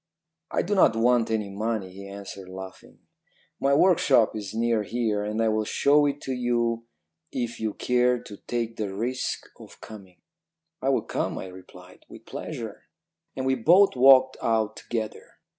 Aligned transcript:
"'I 0.49 0.63
do 0.63 0.73
not 0.73 0.95
want 0.95 1.29
any 1.29 1.51
money,' 1.51 1.91
he 1.91 2.07
answered 2.07 2.49
laughing. 2.49 3.01
'My 3.59 3.75
workshop 3.75 4.35
is 4.35 4.51
near 4.51 4.81
here, 4.81 5.23
and 5.23 5.39
I 5.39 5.49
will 5.49 5.63
show 5.63 6.07
it 6.07 6.19
to 6.21 6.31
you 6.33 6.87
if 7.31 7.59
you 7.59 7.75
care 7.75 8.17
to 8.17 8.37
take 8.47 8.77
the 8.77 8.91
risk 8.91 9.45
of 9.59 9.79
coming.' 9.79 10.23
"'I 10.81 10.89
will 10.89 11.03
come,' 11.03 11.37
I 11.37 11.45
replied, 11.49 12.07
'with 12.09 12.25
pleasure.' 12.25 12.85
"And 13.35 13.45
we 13.45 13.53
both 13.53 13.95
walked 13.95 14.37
out 14.41 14.75
together. 14.75 15.33